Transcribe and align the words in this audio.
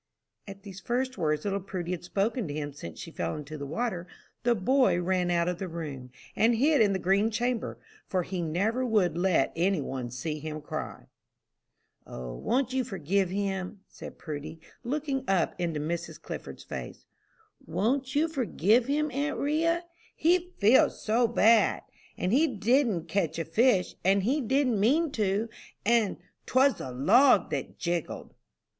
At 0.47 0.63
these 0.63 0.79
first 0.79 1.15
words 1.19 1.45
little 1.45 1.59
Prudy 1.59 1.91
had 1.91 2.03
spoken 2.03 2.47
to 2.47 2.53
him 2.55 2.73
since 2.73 2.99
she 2.99 3.11
fell 3.11 3.35
into 3.35 3.55
the 3.55 3.67
water, 3.67 4.07
the 4.41 4.55
boy 4.55 4.99
ran 4.99 5.29
out 5.29 5.47
of 5.47 5.59
the 5.59 5.67
room, 5.67 6.09
and 6.35 6.55
hid 6.55 6.81
in 6.81 6.93
the 6.93 6.97
green 6.97 7.29
chamber, 7.29 7.77
for 8.07 8.23
he 8.23 8.41
never 8.41 8.83
would 8.83 9.15
let 9.15 9.53
any 9.55 9.79
one 9.79 10.09
see 10.09 10.39
him 10.39 10.59
cry. 10.59 11.05
"O, 12.07 12.33
won't 12.33 12.73
you 12.73 12.83
forgive 12.83 13.29
him?" 13.29 13.81
said 13.87 14.17
Prudy, 14.17 14.59
looking 14.83 15.23
up 15.27 15.53
into 15.59 15.79
Mrs. 15.79 16.19
Clifford's 16.19 16.63
face; 16.63 17.05
"won't 17.67 18.15
you 18.15 18.27
forgive 18.27 18.87
him, 18.87 19.11
aunt 19.11 19.37
'Ria? 19.37 19.83
he 20.15 20.49
feels 20.57 20.99
so 20.99 21.27
bad; 21.27 21.83
and 22.17 22.33
he 22.33 22.47
didn't 22.47 23.05
catch 23.07 23.37
a 23.37 23.45
fish, 23.45 23.93
and 24.03 24.23
he 24.23 24.41
didn't 24.41 24.79
mean 24.79 25.11
to, 25.11 25.47
and 25.85 26.17
'twas 26.47 26.79
the 26.79 26.91
log 26.91 27.51
that 27.51 27.77
jiggled." 27.77 28.33